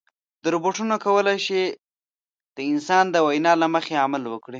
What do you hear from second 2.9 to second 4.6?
د وینا له مخې عمل وکړي.